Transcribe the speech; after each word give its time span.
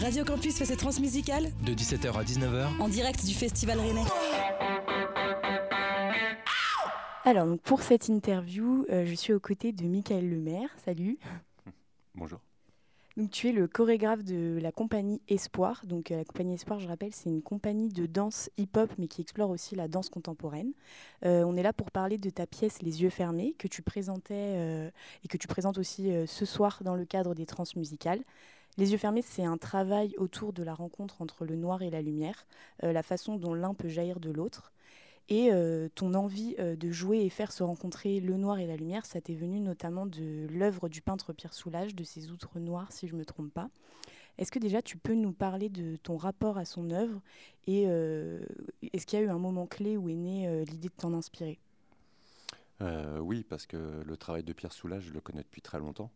Radio 0.00 0.24
Campus 0.24 0.56
fait 0.56 0.64
ses 0.64 0.76
transmusicales 0.76 1.50
de 1.64 1.72
17h 1.72 2.12
à 2.12 2.22
19h 2.22 2.80
en 2.80 2.88
direct 2.88 3.24
du 3.24 3.34
Festival 3.34 3.80
Rennais. 3.80 4.04
Alors, 7.24 7.46
donc 7.46 7.60
pour 7.62 7.82
cette 7.82 8.08
interview, 8.08 8.86
euh, 8.90 9.04
je 9.04 9.14
suis 9.14 9.32
aux 9.32 9.40
côtés 9.40 9.72
de 9.72 9.84
Michael 9.84 10.30
Lemaire. 10.30 10.70
Salut. 10.84 11.18
Bonjour. 12.14 12.38
Donc, 13.16 13.32
tu 13.32 13.48
es 13.48 13.52
le 13.52 13.66
chorégraphe 13.66 14.22
de 14.22 14.60
la 14.62 14.70
compagnie 14.70 15.20
Espoir. 15.26 15.82
Donc, 15.84 16.12
euh, 16.12 16.18
la 16.18 16.24
compagnie 16.24 16.54
Espoir, 16.54 16.78
je 16.78 16.86
rappelle, 16.86 17.12
c'est 17.12 17.28
une 17.28 17.42
compagnie 17.42 17.88
de 17.88 18.06
danse 18.06 18.48
hip-hop, 18.56 18.92
mais 18.98 19.08
qui 19.08 19.20
explore 19.20 19.50
aussi 19.50 19.74
la 19.74 19.88
danse 19.88 20.08
contemporaine. 20.08 20.72
Euh, 21.24 21.42
on 21.42 21.56
est 21.56 21.62
là 21.64 21.72
pour 21.72 21.90
parler 21.90 22.18
de 22.18 22.30
ta 22.30 22.46
pièce 22.46 22.82
Les 22.82 23.02
yeux 23.02 23.10
fermés, 23.10 23.56
que 23.58 23.66
tu 23.66 23.82
présentais 23.82 24.92
et 25.24 25.28
que 25.28 25.36
tu 25.36 25.48
présentes 25.48 25.78
aussi 25.78 26.12
ce 26.26 26.44
soir 26.44 26.82
dans 26.84 26.94
le 26.94 27.04
cadre 27.04 27.34
des 27.34 27.46
transmusicales. 27.46 28.22
Les 28.78 28.92
yeux 28.92 28.98
fermés, 28.98 29.22
c'est 29.22 29.44
un 29.44 29.58
travail 29.58 30.14
autour 30.16 30.52
de 30.52 30.62
la 30.62 30.72
rencontre 30.72 31.20
entre 31.20 31.44
le 31.44 31.56
noir 31.56 31.82
et 31.82 31.90
la 31.90 32.00
lumière, 32.00 32.46
la 32.82 33.02
façon 33.02 33.36
dont 33.36 33.52
l'un 33.52 33.74
peut 33.74 33.88
jaillir 33.88 34.20
de 34.20 34.30
l'autre. 34.30 34.72
Et 35.28 35.52
euh, 35.52 35.88
ton 35.94 36.14
envie 36.14 36.54
euh, 36.58 36.74
de 36.74 36.90
jouer 36.90 37.18
et 37.18 37.28
faire 37.28 37.52
se 37.52 37.62
rencontrer 37.62 38.20
le 38.20 38.36
noir 38.38 38.58
et 38.58 38.66
la 38.66 38.76
lumière, 38.76 39.04
ça 39.04 39.20
t'est 39.20 39.34
venu 39.34 39.60
notamment 39.60 40.06
de 40.06 40.46
l'œuvre 40.50 40.88
du 40.88 41.02
peintre 41.02 41.34
Pierre 41.34 41.52
Soulages, 41.52 41.94
de 41.94 42.02
ses 42.02 42.30
outres 42.30 42.58
noirs, 42.58 42.92
si 42.92 43.06
je 43.08 43.12
ne 43.12 43.18
me 43.18 43.24
trompe 43.26 43.52
pas. 43.52 43.68
Est-ce 44.38 44.50
que 44.50 44.58
déjà 44.58 44.80
tu 44.80 44.96
peux 44.96 45.14
nous 45.14 45.32
parler 45.32 45.68
de 45.68 45.96
ton 45.96 46.16
rapport 46.16 46.56
à 46.56 46.64
son 46.64 46.90
œuvre 46.90 47.20
et 47.66 47.84
euh, 47.88 48.40
est-ce 48.94 49.04
qu'il 49.04 49.18
y 49.18 49.22
a 49.22 49.24
eu 49.24 49.28
un 49.28 49.38
moment 49.38 49.66
clé 49.66 49.96
où 49.96 50.08
est 50.08 50.14
née 50.14 50.64
l'idée 50.64 50.88
de 50.88 50.94
t'en 50.94 51.12
inspirer? 51.12 51.58
Oui, 52.80 53.42
parce 53.42 53.66
que 53.66 54.02
le 54.06 54.16
travail 54.16 54.44
de 54.44 54.52
Pierre 54.52 54.72
Soulages, 54.72 55.06
je 55.08 55.12
le 55.12 55.20
connais 55.20 55.42
depuis 55.42 55.60
très 55.60 55.80
longtemps. 55.80 56.12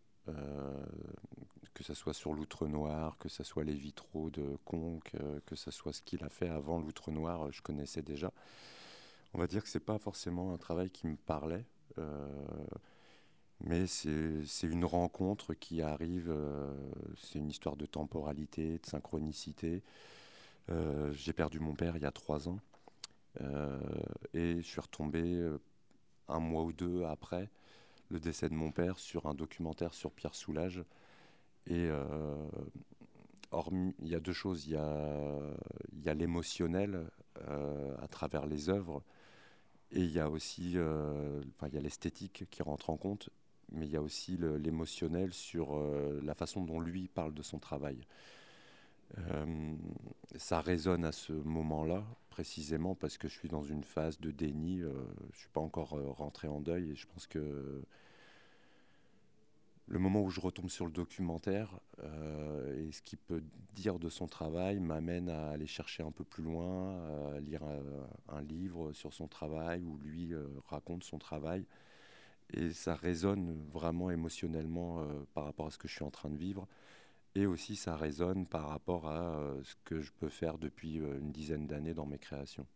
Que 1.83 1.87
ce 1.87 1.95
soit 1.95 2.15
sur 2.15 2.33
l'outre 2.33 2.69
noir, 2.69 3.19
que 3.19 3.29
ce 3.29 3.43
soit 3.43 3.65
les 3.65 3.75
vitraux 3.75 4.31
de 4.31 4.57
Conques, 4.65 5.17
que 5.47 5.57
ce 5.57 5.73
soit 5.73 5.93
ce 5.93 6.01
qu'il 6.01 6.23
a 6.23 6.29
fait 6.29 6.49
avant 6.49 6.79
l'outre 6.79 7.11
noir, 7.11 7.51
je 7.51 7.61
connaissais 7.61 8.03
déjà. 8.03 8.33
On 9.35 9.39
va 9.39 9.49
dire 9.49 9.65
que 9.65 9.69
c'est 9.69 9.81
pas 9.81 9.99
forcément 9.99 10.55
un 10.55 10.59
travail 10.59 10.91
qui 10.91 11.09
me 11.09 11.17
parlait, 11.17 11.65
euh, 11.99 12.29
mais 13.65 13.89
c'est 13.89 14.45
une 14.63 14.85
rencontre 14.85 15.55
qui 15.55 15.83
arrive. 15.83 16.31
Euh, 16.31 16.73
c'est 17.17 17.41
une 17.41 17.51
histoire 17.51 17.75
de 17.75 17.87
temporalité, 17.87 18.79
de 18.79 18.87
synchronicité. 18.87 19.83
Euh, 20.71 21.13
j'ai 21.15 21.33
perdu 21.33 21.59
mon 21.59 21.75
père 21.75 21.97
il 21.97 22.03
y 22.03 22.07
a 22.07 22.13
trois 22.13 22.49
ans 22.49 22.61
et 24.35 24.57
je 24.59 24.63
suis 24.63 24.81
retombé 24.81 25.51
un 26.29 26.39
mois 26.39 26.63
ou 26.63 26.73
deux 26.73 27.03
après 27.03 27.51
le 28.09 28.21
décès 28.21 28.49
de 28.49 28.55
mon 28.55 28.71
père 28.71 29.01
sur 29.01 29.27
un 29.27 29.35
documentaire 29.35 29.95
sur 29.95 30.13
Pierre 30.13 30.37
Soulages. 30.37 30.85
Et 31.67 31.89
il 34.01 34.09
y 34.09 34.15
a 34.15 34.21
deux 34.21 34.33
choses. 34.33 34.67
Il 34.67 34.73
y 34.73 36.09
a 36.09 36.15
l'émotionnel 36.15 37.07
à 38.01 38.09
travers 38.09 38.47
les 38.47 38.69
œuvres 38.69 39.03
et 39.93 40.01
il 40.01 40.11
y 40.11 40.19
a 40.19 40.29
aussi 40.31 40.73
euh, 40.77 41.43
il 41.67 41.75
y 41.75 41.79
a 41.79 41.81
l'esthétique 41.81 42.45
qui 42.51 42.63
rentre 42.63 42.91
en 42.91 42.97
compte, 42.97 43.29
mais 43.71 43.87
il 43.87 43.93
y 43.93 43.97
a 43.97 44.03
aussi 44.03 44.39
l'émotionnel 44.39 45.33
sur 45.33 45.77
euh, 45.77 46.21
la 46.25 46.35
façon 46.35 46.65
dont 46.65 46.81
lui 46.81 47.09
parle 47.09 47.35
de 47.35 47.43
son 47.43 47.59
travail. 47.59 47.99
Euh, 49.19 49.75
ça 50.37 50.63
résonne 50.63 51.05
à 51.05 51.13
ce 51.13 51.35
moment-là, 51.35 52.05
précisément 52.31 52.95
parce 52.95 53.19
que 53.19 53.29
je 53.29 53.35
suis 53.35 53.51
dans 53.51 53.63
une 53.63 53.85
phase 53.85 54.19
de 54.19 54.31
déni. 54.31 54.79
je 54.81 54.87
ne 54.87 55.33
suis 55.35 55.51
pas 55.53 55.61
encore 55.61 55.91
rentré 56.17 56.49
en 56.49 56.61
deuil 56.61 56.93
et 56.93 56.95
je 56.95 57.07
pense 57.07 57.27
que 57.27 57.83
le 59.93 59.99
moment 59.99 60.23
où 60.23 60.31
je 60.31 60.41
retombe 60.41 60.71
sur 60.71 60.87
le 60.87 60.91
documentaire 60.91 61.79
euh, 62.03 62.89
et 62.89 62.93
ce 62.93 63.03
qu'il 63.03 63.19
peut 63.19 63.43
dire 63.75 63.99
de 63.99 64.09
son 64.09 64.27
travail 64.27 64.81
m'amène 64.81 65.29
à 65.29 65.51
aller 65.51 65.67
chercher 65.67 66.03
un 66.03 66.11
peu 66.11 66.25
plus 66.25 66.43
loin, 66.43 66.97
à 67.37 67.41
lire 67.41 67.61
un, 68.31 68.41
livre 68.41 68.95
sur 68.95 69.13
son 69.13 69.29
travail 69.29 69.85
où 69.85 69.99
lui 69.99 70.33
euh, 70.33 70.47
raconte 70.69 71.05
son 71.05 71.19
travail. 71.19 71.67
Et 72.55 72.73
ça 72.73 72.95
résonne 72.95 73.55
vraiment 73.71 74.11
émotionnellement 74.11 75.03
euh, 75.03 75.05
par 75.35 75.45
rapport 75.45 75.67
à 75.67 75.71
ce 75.71 75.77
que 75.77 75.89
je 75.89 75.93
suis 75.93 76.05
en 76.05 76.11
train 76.11 76.31
de 76.31 76.39
vivre. 76.39 76.67
Et 77.35 77.45
aussi 77.45 77.77
ça 77.77 77.95
résonne 77.95 78.47
par 78.47 78.69
rapport 78.69 79.07
à 79.09 79.43
ce 79.63 79.75
que 79.85 80.01
je 80.01 80.11
peux 80.13 80.31
faire 80.31 80.57
depuis 80.57 80.97
une 80.97 81.33
dizaine 81.33 81.67
d'années 81.67 81.93
dans 81.93 82.07
mes 82.07 82.19
créations. 82.19 82.67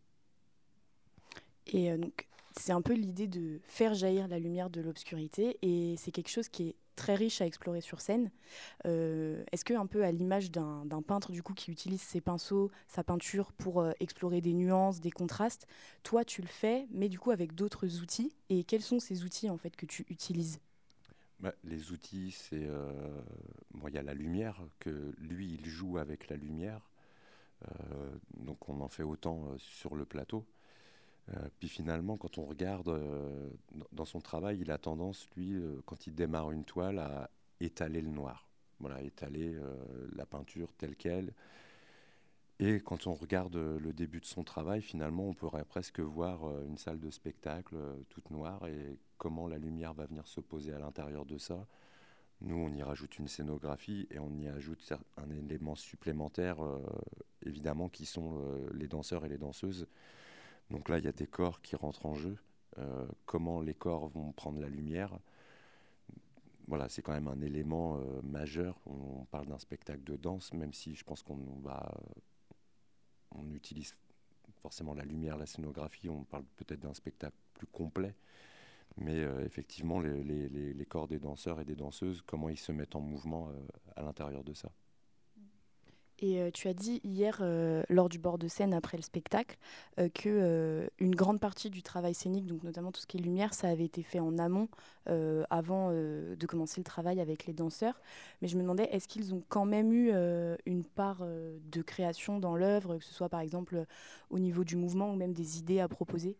Et 1.65 1.95
donc, 1.97 2.27
c'est 2.55 2.71
un 2.71 2.81
peu 2.81 2.93
l'idée 2.93 3.27
de 3.27 3.59
faire 3.63 3.95
jaillir 3.95 4.27
la 4.27 4.37
lumière 4.37 4.69
de 4.69 4.81
l'obscurité. 4.81 5.57
Et 5.63 5.95
c'est 5.97 6.11
quelque 6.11 6.29
chose 6.29 6.49
qui 6.49 6.69
est 6.69 6.75
très 6.97 7.15
riche 7.15 7.39
à 7.39 7.45
explorer 7.45 7.79
sur 7.79 8.01
scène. 8.01 8.29
Euh, 8.85 9.43
est-ce 9.53 9.63
que 9.63 9.73
un 9.73 9.85
peu 9.85 10.03
à 10.03 10.11
l'image 10.11 10.51
d'un 10.51 11.01
peintre 11.01 11.31
du 11.31 11.41
coup 11.41 11.53
qui 11.53 11.71
utilise 11.71 12.01
ses 12.01 12.19
pinceaux, 12.19 12.71
sa 12.87 13.03
peinture 13.03 13.53
pour 13.53 13.79
euh, 13.79 13.91
explorer 14.01 14.41
des 14.41 14.53
nuances, 14.53 14.99
des 14.99 15.11
contrastes, 15.11 15.67
toi 16.03 16.25
tu 16.25 16.41
le 16.41 16.47
fais, 16.47 16.87
mais 16.91 17.07
du 17.07 17.19
coup 17.19 17.31
avec 17.31 17.53
d'autres 17.53 18.01
outils? 18.01 18.33
Et 18.49 18.65
quels 18.65 18.81
sont 18.81 18.99
ces 18.99 19.23
outils 19.23 19.49
en 19.49 19.57
fait 19.57 19.77
que 19.77 19.85
tu 19.85 20.05
utilises? 20.09 20.59
Bah, 21.39 21.53
les 21.63 21.91
outils, 21.91 22.31
c'est 22.31 22.65
euh, 22.65 23.21
il 23.87 23.93
y 23.93 23.99
a 23.99 24.03
la 24.03 24.15
lumière 24.15 24.59
que 24.79 25.13
lui 25.19 25.53
il 25.53 25.65
joue 25.69 25.99
avec 25.99 26.29
la 26.29 26.35
lumière, 26.35 26.89
donc 28.35 28.69
on 28.69 28.81
en 28.81 28.89
fait 28.89 29.03
autant 29.03 29.55
sur 29.57 29.95
le 29.95 30.05
plateau. 30.05 30.45
Euh, 31.35 31.49
puis 31.59 31.67
finalement, 31.67 32.17
quand 32.17 32.37
on 32.37 32.45
regarde 32.45 32.89
euh, 32.89 33.49
dans 33.91 34.05
son 34.05 34.21
travail, 34.21 34.59
il 34.61 34.71
a 34.71 34.77
tendance, 34.77 35.27
lui, 35.35 35.53
euh, 35.55 35.81
quand 35.85 36.07
il 36.07 36.15
démarre 36.15 36.51
une 36.51 36.63
toile, 36.63 36.99
à 36.99 37.29
étaler 37.59 38.01
le 38.01 38.09
noir. 38.09 38.47
Voilà, 38.79 39.01
étaler 39.01 39.59
la 40.15 40.27
peinture 40.27 40.71
telle 40.77 40.95
qu'elle. 40.95 41.33
Et 42.59 42.79
quand 42.79 43.07
on 43.07 43.15
regarde 43.15 43.55
le 43.55 43.91
début 43.91 44.19
de 44.19 44.25
son 44.25 44.43
travail, 44.43 44.83
finalement, 44.83 45.29
on 45.29 45.33
pourrait 45.33 45.65
presque 45.65 45.99
voir 45.99 46.43
une 46.61 46.77
salle 46.77 46.99
de 46.99 47.09
spectacle 47.09 47.75
toute 48.09 48.29
noire 48.29 48.67
et 48.67 48.99
comment 49.17 49.47
la 49.47 49.57
lumière 49.57 49.95
va 49.95 50.05
venir 50.05 50.27
se 50.27 50.41
poser 50.41 50.73
à 50.73 50.77
l'intérieur 50.77 51.25
de 51.25 51.39
ça. 51.39 51.65
Nous, 52.41 52.55
on 52.55 52.71
y 52.71 52.83
rajoute 52.83 53.17
une 53.17 53.27
scénographie 53.27 54.07
et 54.11 54.19
on 54.19 54.37
y 54.37 54.47
ajoute 54.47 54.93
un 55.17 55.29
élément 55.31 55.73
supplémentaire, 55.73 56.57
évidemment, 57.41 57.89
qui 57.89 58.05
sont 58.05 58.39
les 58.75 58.87
danseurs 58.87 59.25
et 59.25 59.29
les 59.29 59.39
danseuses 59.39 59.87
donc 60.69 60.89
là, 60.89 60.97
il 60.97 61.05
y 61.05 61.07
a 61.07 61.13
des 61.13 61.27
corps 61.27 61.61
qui 61.61 61.75
rentrent 61.75 62.05
en 62.05 62.15
jeu. 62.15 62.37
Euh, 62.79 63.07
comment 63.25 63.61
les 63.61 63.73
corps 63.73 64.07
vont 64.09 64.31
prendre 64.33 64.59
la 64.59 64.67
lumière. 64.67 65.17
Voilà, 66.67 66.89
c'est 66.89 67.01
quand 67.01 67.13
même 67.13 67.27
un 67.27 67.41
élément 67.41 67.97
euh, 67.97 68.21
majeur. 68.21 68.77
On, 68.85 69.25
parle 69.25 69.47
d'un 69.47 69.59
spectacle 69.59 70.03
de 70.03 70.17
danse, 70.17 70.53
même 70.53 70.73
si 70.73 70.95
je 70.95 71.03
pense 71.03 71.23
qu'on 71.23 71.37
va, 71.63 71.93
on 73.31 73.49
utilise 73.53 73.93
forcément 74.59 74.93
la 74.93 75.05
lumière, 75.05 75.37
la 75.37 75.45
scénographie. 75.45 76.09
On 76.09 76.23
parle 76.25 76.43
peut-être 76.57 76.81
d'un 76.81 76.93
spectacle 76.93 77.37
plus 77.53 77.67
complet. 77.67 78.15
Mais 78.97 79.23
euh, 79.23 79.45
effectivement, 79.45 79.99
les, 80.01 80.85
corps 80.89 81.07
des 81.07 81.19
danseurs 81.19 81.61
et 81.61 81.65
des 81.65 81.75
danseuses, 81.75 82.21
comment 82.25 82.49
ils 82.49 82.57
se 82.57 82.71
mettent 82.71 82.95
en 82.95 83.01
mouvement 83.01 83.49
à 83.95 84.01
l'intérieur 84.01 84.43
de 84.43 84.53
ça. 84.53 84.71
Et 86.19 86.41
euh, 86.41 86.49
tu 86.51 86.67
as 86.67 86.73
dit 86.73 86.99
hier, 87.03 87.39
euh, 87.41 87.83
lors 87.89 88.09
du 88.09 88.17
bord 88.17 88.37
de 88.37 88.47
scène 88.47 88.73
après 88.73 88.97
le 88.97 89.03
spectacle, 89.03 89.57
euh, 89.99 90.09
que 90.09 90.89
une 90.99 91.15
grande 91.15 91.39
partie 91.39 91.69
du 91.69 91.83
travail 91.83 92.13
scénique, 92.13 92.47
donc 92.47 92.63
notamment 92.63 92.91
tout 92.91 93.01
ce 93.01 93.07
qui 93.07 93.17
est 93.17 93.21
lumière, 93.21 93.53
ça 93.53 93.67
avait 93.67 93.85
été 93.85 94.01
fait 94.03 94.19
en 94.19 94.37
amont, 94.37 94.67
avant 95.49 95.91
de 95.91 96.45
commencer 96.45 96.81
le 96.81 96.83
travail 96.83 97.21
avec 97.21 97.45
les 97.45 97.53
danseurs. 97.53 98.01
Mais 98.41 98.47
je 98.47 98.57
me 98.57 98.61
demandais, 98.61 98.83
est-ce 98.91 99.07
qu'ils 99.07 99.33
ont 99.33 99.43
quand 99.47 99.65
même 99.65 99.93
eu 99.93 100.11
une 100.65 100.83
part 100.83 101.23
de 101.25 101.81
création 101.81 102.39
dans 102.39 102.55
l'œuvre, 102.55 102.97
que 102.97 103.03
ce 103.03 103.13
soit 103.13 103.29
par 103.29 103.39
exemple 103.39 103.85
au 104.29 104.39
niveau 104.39 104.63
du 104.63 104.75
mouvement 104.75 105.11
ou 105.11 105.15
même 105.15 105.33
des 105.33 105.59
idées 105.59 105.79
à 105.79 105.87
proposer? 105.87 106.35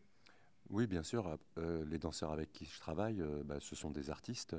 Oui, 0.69 0.85
bien 0.87 1.03
sûr. 1.03 1.37
les 1.57 1.97
danseurs 1.97 2.31
avec 2.31 2.51
qui 2.51 2.65
je 2.65 2.79
travaille, 2.79 3.23
bah, 3.45 3.57
ce 3.59 3.75
sont 3.75 3.91
des 3.91 4.09
artistes 4.09 4.55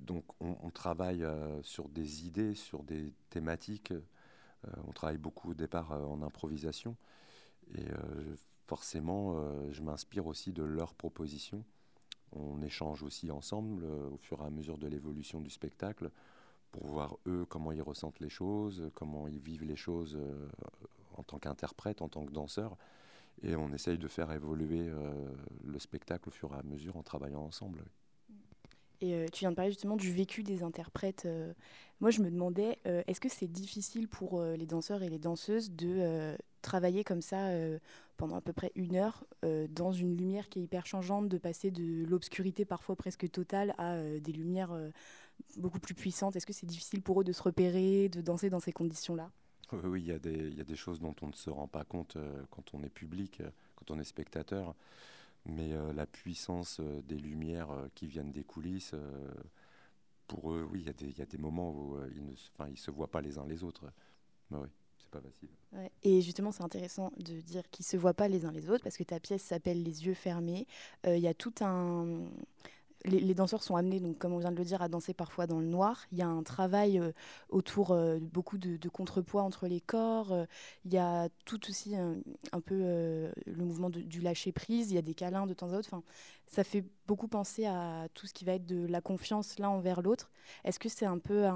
donc 0.00 0.24
on, 0.40 0.70
travaille 0.70 1.22
euh, 1.22 1.62
sur 1.62 1.88
des 1.88 2.26
idées, 2.26 2.54
sur 2.54 2.82
des 2.82 3.12
thématiques. 3.28 3.92
Euh, 3.92 4.70
on 4.86 4.92
travaille 4.92 5.18
beaucoup 5.18 5.50
au 5.50 5.54
départ 5.54 5.92
euh, 5.92 6.04
en 6.04 6.22
improvisation. 6.22 6.96
Et 7.74 7.86
forcément, 8.66 9.36
je 9.70 9.80
m'inspire 9.80 10.26
aussi 10.26 10.52
de 10.52 10.64
leurs 10.64 10.94
propositions. 10.94 11.64
On 12.32 12.60
échange 12.62 13.04
aussi 13.04 13.30
ensemble 13.30 13.84
au 13.84 14.16
fur 14.16 14.40
et 14.42 14.44
à 14.44 14.50
mesure 14.50 14.76
de 14.76 14.88
l'évolution 14.88 15.40
du 15.40 15.50
spectacle 15.50 16.10
pour 16.72 16.86
voir 16.86 17.16
eux 17.28 17.46
comment 17.48 17.70
ils 17.70 17.82
ressentent 17.82 18.18
les 18.18 18.28
choses, 18.28 18.90
comment 18.96 19.28
ils 19.28 19.38
vivent 19.38 19.62
les 19.62 19.76
choses 19.76 20.18
en 21.16 21.22
tant 21.22 21.38
qu'interprète, 21.38 22.02
en 22.02 22.08
tant 22.08 22.26
que 22.26 22.32
danseur. 22.32 22.76
Et 23.42 23.54
on 23.54 23.72
essaye 23.72 23.98
de 23.98 24.08
faire 24.08 24.32
évoluer 24.32 24.90
le 25.64 25.78
spectacle 25.78 26.28
au 26.28 26.32
fur 26.32 26.52
et 26.52 26.58
à 26.58 26.64
mesure 26.64 26.96
en 26.96 27.04
travaillant 27.04 27.42
ensemble. 27.42 27.84
Et 29.00 29.14
euh, 29.14 29.26
tu 29.32 29.40
viens 29.40 29.50
de 29.50 29.56
parler 29.56 29.70
justement 29.70 29.96
du 29.96 30.12
vécu 30.12 30.42
des 30.42 30.62
interprètes. 30.62 31.24
Euh. 31.26 31.52
moi, 32.00 32.10
je 32.10 32.20
me 32.20 32.30
demandais, 32.30 32.78
euh, 32.86 33.02
est-ce 33.06 33.20
que 33.20 33.28
c'est 33.28 33.46
difficile 33.46 34.08
pour 34.08 34.42
les 34.42 34.66
danseurs 34.66 35.02
et 35.02 35.08
les 35.08 35.18
danseuses 35.18 35.70
de 35.70 36.36
travailler 36.62 37.04
comme 37.04 37.22
ça 37.22 37.48
pendant 38.16 38.36
à 38.36 38.40
peu 38.42 38.52
près 38.52 38.72
une 38.74 38.96
heure 38.96 39.24
dans 39.70 39.92
une 39.92 40.16
lumière 40.16 40.48
qui 40.48 40.60
est 40.60 40.62
hyper 40.62 40.86
changeante, 40.86 41.28
de 41.28 41.38
passer 41.38 41.70
de 41.70 42.04
l'obscurité 42.04 42.64
parfois 42.64 42.96
presque 42.96 43.30
totale 43.30 43.74
à 43.78 43.96
des 44.20 44.32
lumières 44.32 44.76
beaucoup 45.56 45.80
plus 45.80 45.94
puissantes? 45.94 46.36
Est-ce 46.36 46.46
que 46.46 46.52
c'est 46.52 46.66
difficile 46.66 47.02
pour 47.02 47.20
eux 47.20 47.24
de 47.24 47.32
se 47.32 47.42
repérer, 47.42 48.08
de 48.08 48.20
danser 48.20 48.50
dans 48.50 48.60
ces 48.60 48.72
conditions-là? 48.72 49.30
Oui, 49.84 50.02
il 50.02 50.08
y, 50.08 50.12
a 50.12 50.18
des, 50.18 50.32
il 50.32 50.58
y, 50.58 50.60
a 50.60 50.64
des 50.64 50.76
choses 50.76 51.00
dont 51.00 51.14
on 51.22 51.28
ne 51.28 51.32
se 51.32 51.48
rend 51.48 51.68
pas 51.68 51.84
compte 51.84 52.18
quand 52.50 52.74
on 52.74 52.82
est 52.82 52.90
public, 52.90 53.40
quand 53.76 53.94
on 53.94 53.98
est 53.98 54.04
spectateur. 54.04 54.74
Mais 55.46 55.70
la 55.94 56.06
puissance 56.06 56.80
des 56.80 57.18
lumières 57.18 57.70
qui 57.94 58.06
viennent 58.06 58.32
des 58.32 58.44
coulisses, 58.44 58.94
pour 60.26 60.52
eux, 60.52 60.68
oui, 60.70 60.84
il 61.00 61.18
y, 61.18 61.22
a 61.22 61.26
des 61.26 61.38
moments 61.38 61.70
où 61.72 61.98
ils 62.14 62.24
ne 62.24 62.32
ils 62.68 62.78
se 62.78 62.90
voient 62.90 63.10
pas 63.10 63.20
les 63.20 63.38
uns 63.38 63.46
les 63.46 63.64
autres. 63.64 63.90
Mais 64.50 64.58
oui 64.58 64.68
pas 65.10 65.20
facile. 65.20 65.48
Et 66.02 66.22
justement, 66.22 66.52
c'est 66.52 66.62
intéressant 66.62 67.12
de 67.18 67.40
dire 67.40 67.68
qu'ils 67.70 67.84
se 67.84 67.96
voient 67.96 68.14
pas 68.14 68.28
les 68.28 68.44
uns 68.44 68.52
les 68.52 68.70
autres 68.70 68.82
parce 68.82 68.96
que 68.96 69.04
ta 69.04 69.20
pièce 69.20 69.42
s'appelle 69.42 69.82
Les 69.82 70.06
yeux 70.06 70.14
fermés. 70.14 70.66
Euh, 71.06 71.16
il 71.16 71.22
y 71.22 71.28
a 71.28 71.34
tout 71.34 71.52
un. 71.60 72.24
Les, 73.04 73.34
danseurs 73.34 73.62
sont 73.62 73.76
amenés, 73.76 73.98
donc, 73.98 74.18
comme 74.18 74.32
on 74.32 74.38
vient 74.38 74.50
de 74.50 74.56
le 74.56 74.64
dire, 74.64 74.82
à 74.82 74.88
danser 74.88 75.14
parfois 75.14 75.46
dans 75.46 75.58
le 75.58 75.66
noir. 75.66 76.04
Il 76.12 76.18
y 76.18 76.22
a 76.22 76.28
un 76.28 76.42
travail 76.42 76.98
euh, 76.98 77.12
autour 77.48 77.92
euh, 77.92 78.18
beaucoup 78.20 78.58
de, 78.58 78.88
contrepoids 78.88 79.42
entre 79.42 79.66
les 79.66 79.80
corps. 79.80 80.34
Il 80.84 80.92
y 80.92 80.98
a 80.98 81.28
tout 81.44 81.68
aussi 81.68 81.96
un, 81.96 82.60
peu 82.60 82.74
le 82.74 83.64
mouvement 83.64 83.90
du 83.90 84.20
lâcher 84.20 84.52
prise. 84.52 84.90
Il 84.90 84.94
y 84.94 84.98
a 84.98 85.02
des 85.02 85.14
câlins 85.14 85.46
de 85.46 85.54
temps 85.54 85.72
à 85.72 85.78
autre. 85.78 85.88
Enfin, 85.90 86.02
ça 86.46 86.64
fait 86.64 86.84
beaucoup 87.06 87.28
penser 87.28 87.66
à 87.66 88.08
tout 88.14 88.26
ce 88.26 88.34
qui 88.34 88.44
va 88.44 88.52
être 88.52 88.66
de 88.66 88.86
la 88.86 89.00
confiance 89.00 89.58
l'un 89.58 89.68
envers 89.68 90.02
l'autre. 90.02 90.30
Est-ce 90.64 90.78
que 90.78 90.88
c'est 90.88 91.06
un 91.06 91.18
peu 91.18 91.46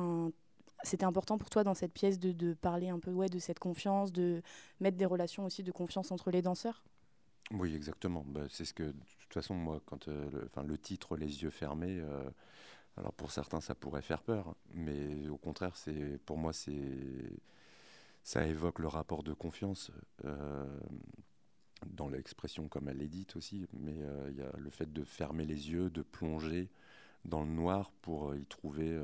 c'était 0.84 1.04
important 1.04 1.38
pour 1.38 1.50
toi 1.50 1.64
dans 1.64 1.74
cette 1.74 1.92
pièce 1.92 2.18
de, 2.18 2.54
parler 2.54 2.88
un 2.88 2.98
peu 2.98 3.10
ouais, 3.10 3.28
de 3.28 3.38
cette 3.38 3.58
confiance, 3.58 4.12
de 4.12 4.42
mettre 4.80 4.96
des 4.96 5.06
relations 5.06 5.44
aussi 5.44 5.62
de 5.62 5.72
confiance 5.72 6.12
entre 6.12 6.30
les 6.30 6.42
danseurs? 6.42 6.84
Oui, 7.50 7.74
exactement. 7.74 8.24
Bah, 8.26 8.42
c'est 8.48 8.64
ce 8.64 8.74
que, 8.74 8.84
de 8.84 8.92
toute 9.20 9.32
façon, 9.32 9.54
moi, 9.54 9.80
quand 9.86 10.08
euh, 10.08 10.48
le, 10.66 10.78
titre 10.78 11.16
Les 11.16 11.42
yeux 11.42 11.50
fermés, 11.50 12.00
euh, 12.00 12.28
alors 12.96 13.12
pour 13.12 13.30
certains, 13.30 13.60
ça 13.60 13.74
pourrait 13.74 14.02
faire 14.02 14.22
peur, 14.22 14.54
mais 14.74 15.28
au 15.28 15.36
contraire, 15.36 15.76
c'est 15.76 16.18
pour 16.24 16.38
moi, 16.38 16.52
c'est 16.52 16.72
ça 18.22 18.46
évoque 18.46 18.78
le 18.78 18.88
rapport 18.88 19.22
de 19.22 19.34
confiance. 19.34 19.90
Euh, 20.24 20.64
dans 21.86 22.08
l'expression 22.08 22.66
comme 22.68 22.88
elle 22.88 23.02
est 23.02 23.08
dite 23.08 23.36
aussi, 23.36 23.66
mais 23.74 23.94
il 24.30 24.36
y 24.36 24.42
a 24.42 24.50
le 24.56 24.70
fait 24.70 24.90
de 24.90 25.04
fermer 25.04 25.44
les 25.44 25.70
yeux, 25.70 25.90
de 25.90 26.00
plonger 26.00 26.70
dans 27.26 27.42
le 27.42 27.50
noir 27.50 27.92
pour 28.00 28.34
y 28.34 28.46
trouver 28.46 28.98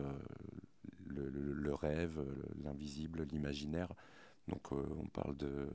le, 1.09 1.75
rêve, 1.75 2.25
l'invisible, 2.65 3.25
l'imaginaire. 3.25 3.93
Donc 4.49 4.73
euh, 4.73 4.83
on 4.99 5.07
parle 5.07 5.37
de 5.37 5.69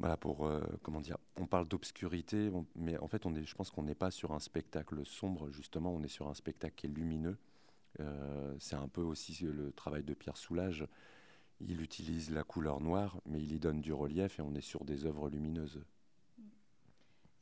voilà 0.00 0.16
pour 0.16 0.46
euh, 0.46 0.60
comment 0.82 1.00
dire 1.00 1.18
on 1.36 1.46
parle 1.46 1.68
d'obscurité 1.68 2.50
mais 2.74 2.98
en 2.98 3.06
fait 3.06 3.26
on 3.26 3.34
est 3.34 3.44
je 3.44 3.54
pense 3.54 3.70
qu'on 3.70 3.82
n'est 3.82 3.94
pas 3.94 4.10
sur 4.10 4.32
un 4.32 4.40
spectacle 4.40 5.04
sombre 5.04 5.50
justement 5.50 5.92
on 5.92 6.02
est 6.02 6.08
sur 6.08 6.28
un 6.28 6.34
spectacle 6.34 6.74
qui 6.74 6.86
est 6.86 6.90
lumineux. 6.90 7.36
Euh, 8.00 8.54
c'est 8.58 8.76
un 8.76 8.88
peu 8.88 9.02
aussi 9.02 9.36
le 9.44 9.72
travail 9.72 10.02
de 10.02 10.14
Pierre 10.14 10.36
Soulages. 10.36 10.86
Il 11.60 11.82
utilise 11.82 12.30
la 12.30 12.44
couleur 12.44 12.80
noire 12.80 13.20
mais 13.26 13.42
il 13.42 13.52
y 13.52 13.58
donne 13.60 13.82
du 13.82 13.92
relief 13.92 14.38
et 14.38 14.42
on 14.42 14.54
est 14.54 14.62
sur 14.62 14.84
des 14.84 15.04
œuvres 15.04 15.28
lumineuses 15.28 15.82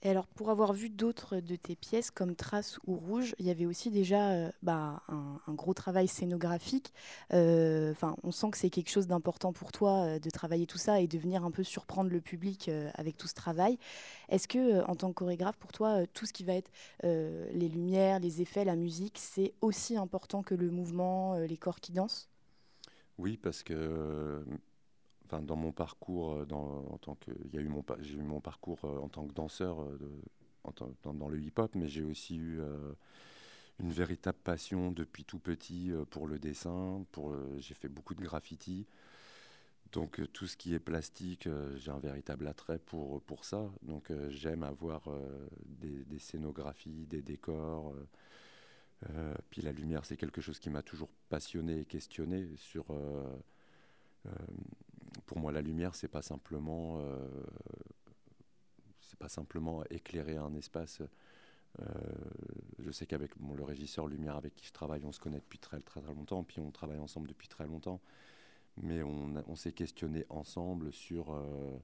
et 0.03 0.11
alors, 0.11 0.29
pour 0.29 0.51
avoir 0.51 0.73
vu 0.73 0.91
d'autres 0.91 1.41
de 1.41 1.57
tes 1.57 1.75
pièces, 1.75 2.13
comme 2.13 2.37
Trace 2.37 2.79
ou 2.87 2.95
Rouge, 2.95 3.35
il 3.41 3.47
y 3.47 3.51
avait 3.51 3.67
aussi 3.67 3.91
déjà 3.91 4.31
euh, 4.31 4.51
bah, 4.63 5.03
un, 5.09 5.55
gros 5.55 5.75
travail 5.75 6.07
scénographique. 6.07 6.93
Euh, 7.33 7.91
enfin, 7.91 8.15
on 8.23 8.31
sent 8.31 8.51
que 8.53 8.59
c'est 8.59 8.71
quelque 8.71 8.91
chose 8.91 9.09
d'important 9.09 9.53
pour 9.53 9.73
toi 9.73 10.05
euh, 10.05 10.19
de 10.21 10.31
travailler 10.31 10.67
tout 10.67 10.79
ça 10.79 11.01
et 11.01 11.09
de 11.09 11.19
venir 11.19 11.45
un 11.45 11.51
peu 11.51 11.65
surprendre 11.65 12.11
le 12.11 12.21
public 12.21 12.71
avec 12.95 13.17
tout 13.17 13.27
ce 13.27 13.35
travail. 13.35 13.77
Est-ce 14.29 14.47
que, 14.47 14.85
en 14.85 14.95
tant 14.95 15.09
que 15.09 15.15
chorégraphe, 15.15 15.57
pour 15.57 15.73
toi, 15.73 16.07
tout 16.15 16.27
ce 16.27 16.33
qui 16.33 16.45
va 16.45 16.55
être 16.55 16.71
les 17.03 17.69
lumières, 17.69 18.21
les 18.21 18.41
effets, 18.41 18.65
la 18.65 18.77
musique, 18.77 19.19
c'est 19.19 19.55
aussi 19.61 19.97
important 19.97 20.43
que 20.43 20.55
le 20.55 20.71
mouvement, 20.71 21.37
les 21.39 21.57
corps 21.57 21.81
qui 21.81 21.93
dansent? 21.93 22.29
Oui, 23.19 23.37
parce 23.37 23.63
que 23.65 24.45
dans 25.37 25.57
mon 25.57 25.73
parcours, 25.73 26.33
euh, 26.33 26.47
en 26.53 26.99
tant 26.99 27.15
que, 27.17 27.31
il 27.45 27.55
y 27.55 27.59
a 27.59 27.61
eu 27.61 27.69
mon, 27.69 27.85
j'ai 28.01 28.15
eu 28.15 28.23
mon 28.23 28.41
parcours 28.41 28.79
euh, 28.85 28.99
en 28.99 29.09
tant 29.09 29.27
que 29.27 29.35
danseur 29.35 29.83
euh, 29.83 29.99
dans, 31.05 31.29
le 31.29 31.41
hip-hop, 31.41 31.75
mais 31.75 31.89
j'ai 31.89 32.03
aussi 32.03 32.37
eu 32.37 32.61
une 33.79 33.91
véritable 33.91 34.37
passion 34.45 34.91
depuis 34.91 35.25
tout 35.25 35.39
petit 35.39 35.93
pour 36.11 36.27
le 36.27 36.39
dessin. 36.39 37.07
J'ai 37.57 37.73
fait 37.73 37.89
beaucoup 37.89 38.15
de 38.15 38.21
graffiti. 38.21 38.87
Donc 39.93 40.21
tout 40.35 40.47
ce 40.47 40.59
qui 40.59 40.75
est 40.75 40.79
plastique, 40.79 41.49
j'ai 41.77 41.91
un 41.91 41.99
véritable 41.99 42.47
attrait 42.49 42.81
pour, 42.81 43.23
pour 43.23 43.47
ça. 43.47 43.71
Donc 43.81 44.13
j'aime 44.29 44.63
avoir 44.63 45.05
des, 45.65 46.05
des, 46.05 46.19
scénographies, 46.19 47.07
des 47.07 47.23
décors. 47.23 47.95
puis 49.49 49.63
la 49.63 49.73
lumière, 49.73 50.05
c'est 50.05 50.19
quelque 50.19 50.43
chose 50.43 50.59
qui 50.59 50.69
m'a 50.69 50.83
toujours 50.83 51.09
passionné 51.31 51.81
et 51.81 51.85
questionné 51.87 52.47
sur 52.57 52.85
pour 55.29 55.39
moi, 55.39 55.53
la 55.53 55.61
lumière, 55.61 55.95
c'est 55.95 56.09
pas 56.09 56.23
simplement, 56.23 57.01
euh, 57.01 57.29
c'est 59.03 59.19
pas 59.19 59.29
simplement 59.29 59.85
éclairer 59.91 60.39
un 60.39 60.55
espace. 60.55 61.03
Euh, 61.81 61.85
je 62.79 62.91
sais 62.91 63.05
qu'avec 63.07 63.33
le 63.37 63.63
régisseur 63.63 64.09
Lumière 64.09 64.37
avec 64.37 64.55
qui 64.57 64.67
je 64.67 64.73
travaille, 64.73 65.05
on 65.05 65.13
se 65.13 65.21
connaît 65.21 65.39
depuis 65.39 65.59
très 65.59 65.81
très, 65.81 66.01
très 66.01 66.15
longtemps, 66.15 66.43
puis 66.45 66.61
on 66.61 66.71
travaille 66.71 66.99
ensemble 66.99 67.29
depuis 67.29 67.47
très 67.47 67.67
longtemps. 67.67 68.01
Mais 68.81 69.03
on, 69.03 69.57
s'est 69.57 69.73
questionné 69.73 70.25
ensemble 70.31 70.93
sur 70.93 71.35
euh, 71.35 71.77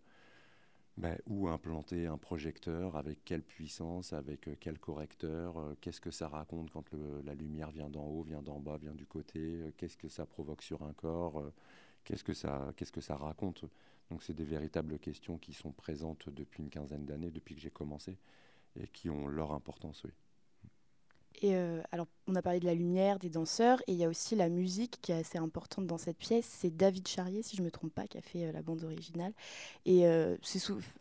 ben, 0.97 1.19
où 1.27 1.49
implanter 1.49 2.07
un 2.07 2.19
projecteur, 2.19 2.97
avec 2.97 3.25
quelle 3.25 3.43
puissance, 3.43 4.13
avec 4.13 4.49
quel 4.61 4.79
correcteur, 4.79 5.57
qu'est-ce 5.81 6.01
que 6.01 6.13
ça 6.13 6.29
raconte 6.29 6.71
quand 6.71 6.85
la 7.25 7.35
lumière 7.35 7.73
vient 7.73 7.91
d'en 7.91 8.07
haut, 8.07 8.23
vient 8.23 8.43
d'en 8.43 8.61
bas, 8.61 8.79
vient 8.79 8.95
du 8.95 9.07
côté, 9.07 9.75
qu'est-ce 9.77 9.97
que 9.97 10.09
ça 10.09 10.25
provoque 10.25 10.63
sur 10.63 10.83
un 10.83 10.93
corps 10.93 11.43
qu'est-ce 12.05 12.25
que 12.25 12.33
ça, 12.35 13.17
raconte? 13.17 13.65
Donc 14.11 14.23
c'est 14.23 14.35
des 14.35 14.45
véritables 14.45 14.99
questions 14.99 15.39
qui 15.39 15.53
sont 15.53 15.73
présentes 15.73 16.29
depuis 16.29 16.63
une 16.63 16.71
quinzaine 16.71 17.05
d'années, 17.05 17.31
depuis 17.31 17.55
que 17.55 17.61
j'ai 17.61 17.71
commencé, 17.71 18.19
et 18.77 18.87
qui 18.89 19.11
ont 19.11 19.27
leur 19.27 19.53
importance, 19.53 20.05
oui. 20.05 20.11
Et 21.43 21.57
euh, 21.57 21.83
alors, 21.91 22.07
on 22.29 22.35
a 22.37 22.43
parlé 22.43 22.61
de 22.61 22.65
la 22.65 22.75
lumière, 22.75 23.19
des 23.19 23.29
danseurs, 23.29 23.83
et 23.87 23.93
il 23.93 23.99
y 23.99 24.05
a 24.05 24.09
aussi 24.09 24.37
la 24.37 24.49
musique 24.49 24.99
qui 25.03 25.13
est 25.13 25.17
assez 25.17 25.39
importante 25.39 25.87
dans 25.87 25.99
cette 25.99 26.17
pièce. 26.17 26.47
C'est 26.47 26.75
David 26.75 27.09
Charrier, 27.09 27.43
si 27.43 27.57
je 27.57 27.63
ne 27.63 27.67
me 27.67 27.71
trompe 27.71 27.93
pas, 27.93 28.07
qui 28.07 28.19
a 28.19 28.23
fait 28.23 28.47
euh, 28.47 28.53
la 28.53 28.63
bande 28.63 28.85
originale. 28.85 29.33
Et 29.85 30.07
euh, 30.07 30.37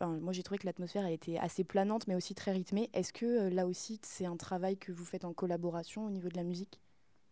moi, 0.00 0.32
j'ai 0.32 0.42
trouvé 0.42 0.58
que 0.58 0.66
l'atmosphère 0.66 1.04
a 1.04 1.10
été 1.10 1.38
assez 1.38 1.62
planante, 1.64 2.08
mais 2.08 2.14
aussi 2.16 2.34
très 2.34 2.52
rythmée. 2.52 2.90
Est-ce 2.94 3.12
que 3.12 3.48
là 3.48 3.66
aussi, 3.66 4.00
c'est 4.02 4.26
un 4.26 4.36
travail 4.36 4.76
que 4.76 4.92
vous 4.92 5.04
faites 5.04 5.24
en 5.24 5.32
collaboration 5.32 6.04
au 6.04 6.10
niveau 6.10 6.28
de 6.28 6.36
la 6.36 6.44
musique? 6.44 6.80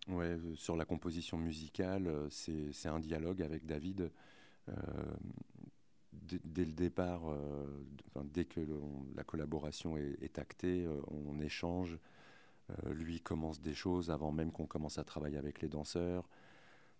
Ouais, 0.08 0.24
euh, 0.26 0.54
sur 0.56 0.76
la 0.76 0.84
composition 0.84 1.38
musicale, 1.38 2.06
euh, 2.08 2.28
c'est 2.30 2.88
un 2.88 2.98
dialogue 2.98 3.42
avec 3.42 3.66
David. 3.66 4.10
Euh, 4.68 4.72
dès 6.44 6.64
le 6.64 6.72
départ, 6.72 7.22
dès 8.24 8.44
que 8.44 8.60
la 9.16 9.24
collaboration 9.24 9.96
est, 9.96 10.38
actée, 10.38 10.86
on 11.08 11.40
échange. 11.40 11.98
lui 12.90 13.20
commence 13.20 13.60
des 13.60 13.74
choses 13.74 14.10
avant 14.10 14.30
même 14.30 14.52
qu'on 14.52 14.66
commence 14.66 14.98
à 14.98 15.04
travailler 15.04 15.38
avec 15.38 15.62
les 15.62 15.68
danseurs. 15.68 16.28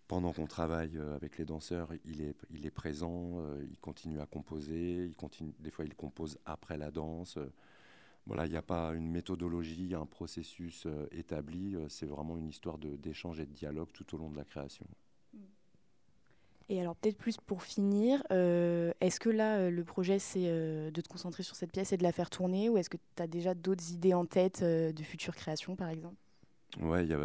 Pendant 0.07 0.33
qu'on 0.33 0.47
travaille 0.47 0.97
avec 1.15 1.37
les 1.37 1.45
danseurs, 1.45 1.93
il 2.05 2.21
est, 2.21 2.71
présent, 2.71 3.39
il 3.61 3.77
continue 3.79 4.19
à 4.19 4.25
composer, 4.25 5.11
des 5.59 5.71
fois 5.71 5.85
il 5.85 5.95
compose 5.95 6.39
après 6.45 6.77
la 6.77 6.91
danse. 6.91 7.37
Voilà, 8.25 8.45
il 8.45 8.51
n'y 8.51 8.57
a 8.57 8.61
pas 8.61 8.93
une 8.93 9.11
méthodologie, 9.11 9.93
un 9.95 10.05
processus 10.05 10.85
euh, 10.85 11.07
établi. 11.11 11.75
Euh, 11.75 11.89
c'est 11.89 12.05
vraiment 12.05 12.37
une 12.37 12.47
histoire 12.47 12.77
d'échange 12.77 13.39
et 13.39 13.45
de 13.45 13.51
dialogue 13.51 13.89
tout 13.93 14.15
au 14.15 14.17
long 14.17 14.29
de 14.29 14.37
la 14.37 14.45
création. 14.45 14.85
Et 16.69 16.79
alors 16.79 16.95
peut-être 16.95 17.17
plus 17.17 17.35
pour 17.35 17.61
finir, 17.61 18.23
euh, 18.31 18.93
est-ce 19.01 19.19
que 19.19 19.29
là, 19.29 19.69
le 19.69 19.83
projet, 19.83 20.17
c'est 20.17 20.45
de 20.49 21.01
te 21.01 21.09
concentrer 21.09 21.43
sur 21.43 21.57
cette 21.57 21.71
pièce 21.73 21.91
et 21.91 21.97
de 21.97 22.03
la 22.03 22.13
faire 22.13 22.29
tourner 22.29 22.69
ou 22.69 22.77
est-ce 22.77 22.89
que 22.89 22.97
tu 23.15 23.21
as 23.21 23.27
déjà 23.27 23.53
d'autres 23.53 23.91
idées 23.91 24.13
en 24.13 24.25
tête 24.25 24.63
de 24.63 25.03
futures 25.03 25.35
créations, 25.35 25.75
par 25.75 25.89
exemple? 25.89 26.15
Ouais, 26.79 27.05
y 27.05 27.13
a, 27.13 27.19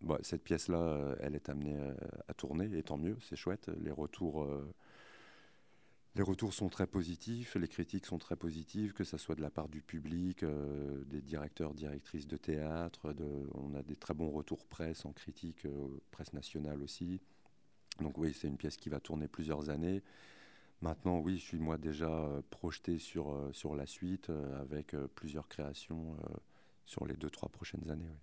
bah, 0.00 0.18
cette 0.22 0.44
pièce-là, 0.44 1.16
elle 1.20 1.34
est 1.34 1.48
amenée 1.48 1.76
à 2.28 2.32
tourner, 2.32 2.70
et 2.78 2.84
tant 2.84 2.96
mieux, 2.96 3.18
c'est 3.20 3.36
chouette. 3.36 3.68
Les 3.82 3.90
retours 3.90 4.46
les 6.16 6.22
retours 6.22 6.54
sont 6.54 6.68
très 6.68 6.86
positifs, 6.86 7.56
les 7.56 7.66
critiques 7.66 8.06
sont 8.06 8.18
très 8.18 8.36
positives, 8.36 8.92
que 8.92 9.02
ce 9.02 9.16
soit 9.16 9.34
de 9.34 9.42
la 9.42 9.50
part 9.50 9.68
du 9.68 9.82
public, 9.82 10.44
euh, 10.44 11.02
des 11.06 11.20
directeurs, 11.20 11.74
directrices 11.74 12.28
de 12.28 12.36
théâtre. 12.36 13.12
On 13.54 13.74
a 13.74 13.82
des 13.82 13.96
très 13.96 14.14
bons 14.14 14.30
retours 14.30 14.64
presse 14.66 15.04
en 15.06 15.12
critique, 15.12 15.66
euh, 15.66 15.88
presse 16.12 16.32
nationale 16.32 16.82
aussi. 16.82 17.20
Donc 18.00 18.16
oui, 18.16 18.32
c'est 18.32 18.46
une 18.46 18.56
pièce 18.56 18.76
qui 18.76 18.88
va 18.88 19.00
tourner 19.00 19.26
plusieurs 19.26 19.70
années. 19.70 20.02
Maintenant, 20.82 21.18
oui, 21.18 21.38
je 21.38 21.42
suis 21.44 21.58
moi 21.58 21.78
déjà 21.78 22.10
euh, 22.10 22.42
projeté 22.48 22.98
sur, 22.98 23.50
sur 23.52 23.74
la 23.74 23.86
suite 23.86 24.30
avec 24.60 24.94
plusieurs 25.16 25.48
créations 25.48 26.16
sur 26.86 27.06
les 27.06 27.16
deux, 27.16 27.30
trois 27.30 27.48
prochaines 27.48 27.90
années. 27.90 28.16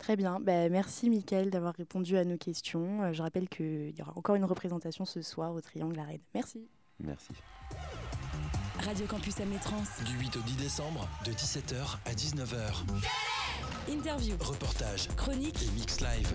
Très 0.00 0.16
bien. 0.16 0.40
Ben, 0.40 0.72
merci, 0.72 1.10
Mickaël, 1.10 1.50
d'avoir 1.50 1.74
répondu 1.74 2.16
à 2.16 2.24
nos 2.24 2.38
questions. 2.38 3.02
Euh, 3.02 3.12
je 3.12 3.22
rappelle 3.22 3.48
qu'il 3.48 3.94
y 3.96 4.00
aura 4.00 4.14
encore 4.16 4.34
une 4.34 4.46
représentation 4.46 5.04
ce 5.04 5.20
soir 5.20 5.52
au 5.54 5.60
Triangle 5.60 5.98
Arène. 5.98 6.22
Merci. 6.34 6.66
Merci. 6.98 7.32
Radio 8.80 9.06
Campus 9.06 9.34
Trans. 9.60 10.04
Du 10.06 10.18
8 10.18 10.36
au 10.36 10.40
10 10.40 10.56
décembre, 10.56 11.06
de 11.26 11.32
17h 11.32 11.98
à 12.06 12.12
19h. 12.12 12.72
Interview, 13.90 14.36
Reportage 14.40 15.08
chronique, 15.16 15.62
et 15.62 15.70
mix 15.72 16.00
live. 16.00 16.32